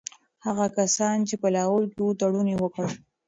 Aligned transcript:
هغه 0.45 0.65
کسان 0.77 1.17
چي 1.27 1.35
په 1.41 1.47
لاهور 1.55 1.83
کي 1.91 1.99
وو 2.03 2.17
تړون 2.19 2.47
یې 2.51 2.57
وکړ. 2.63 2.85